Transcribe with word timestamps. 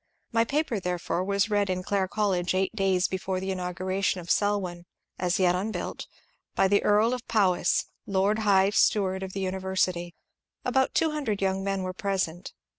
My 0.31 0.43
paper, 0.43 0.79
therefore, 0.79 1.23
was 1.23 1.51
read 1.51 1.69
in 1.69 1.83
Clare 1.83 2.07
College 2.07 2.55
eight 2.55 2.75
days 2.75 3.07
before 3.07 3.39
the 3.39 3.51
inauguration 3.51 4.19
of 4.19 4.31
Selwyn, 4.31 4.87
as 5.19 5.37
yet 5.37 5.53
unbuilt, 5.53 6.07
by 6.55 6.67
the 6.67 6.83
Earl 6.83 7.13
of 7.13 7.27
Powys, 7.27 7.85
Lord 8.07 8.39
High 8.39 8.71
Steward 8.71 9.21
of 9.21 9.33
the 9.33 9.41
University. 9.41 10.15
About 10.65 10.95
two 10.95 11.11
hundred 11.11 11.39
young 11.39 11.63
men 11.63 11.83
were 11.83 11.93
present. 11.93 12.51